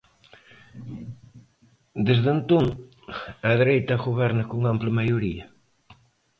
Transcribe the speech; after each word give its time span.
Desde 2.07 2.29
entón, 2.37 2.65
a 3.49 3.51
dereita 3.59 4.03
goberna 4.05 4.43
con 4.49 4.59
ampla 4.73 4.95
maioría. 4.99 5.45